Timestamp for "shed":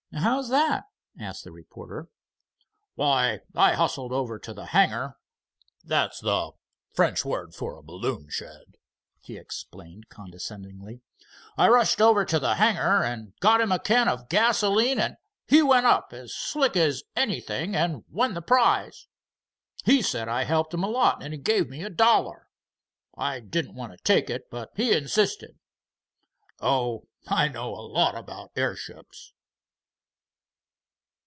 8.29-8.75